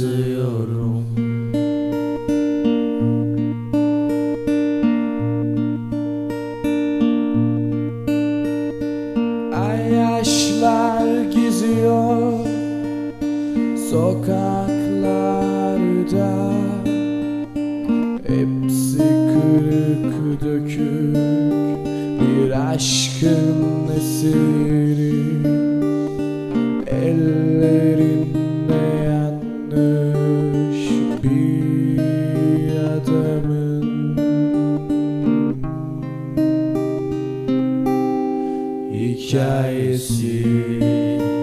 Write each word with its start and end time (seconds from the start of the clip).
Batıyorum 0.00 1.04
Ay 9.54 10.00
geziyor 11.34 12.32
sokaklarda. 13.90 14.70
Hepsi 18.26 18.98
kırık 18.98 20.42
dökük 20.44 21.16
bir 22.20 22.50
aşkın 22.70 23.88
eseri 23.96 25.20
Ellerinde 26.86 28.39
七 40.30 41.39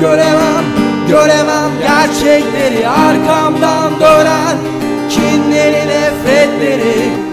Göremem, 0.00 0.64
göremem, 1.08 1.70
gerçekleri 1.80 2.88
Arkamdan 2.88 4.00
dönen 4.00 4.56
kinleri, 5.10 5.88
nefretleri 5.88 7.25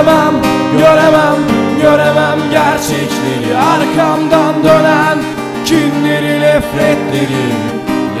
Göremem, 0.00 0.34
göremem, 0.78 1.36
göremem 1.82 2.38
gerçekleri. 2.50 3.56
Arkamdan 3.56 4.64
dönen 4.64 5.18
kinleri, 5.64 6.40
nefretleri. 6.40 7.46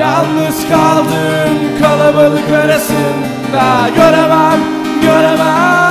Yalnız 0.00 0.68
kaldım 0.68 1.80
kalabalık 1.82 2.50
arasında. 2.50 3.88
Göremem, 3.96 4.60
göremem 5.02 5.89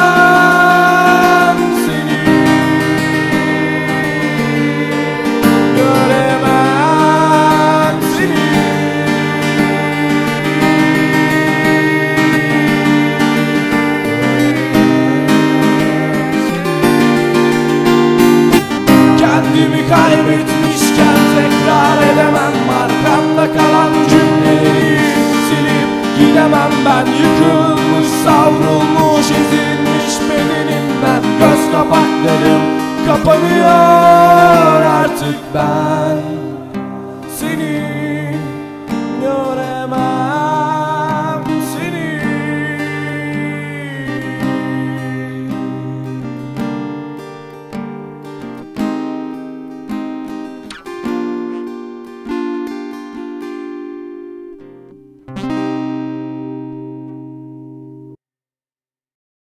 silip 26.29 26.35
gidemem 26.35 26.72
ben 26.85 27.06
Yıkılmış, 27.06 28.07
savrulmuş, 28.23 29.25
ezilmiş 29.25 30.16
bedenimden 30.29 31.23
Göz 31.40 31.72
kapaklarım 31.72 32.62
kapanıyor 33.07 34.69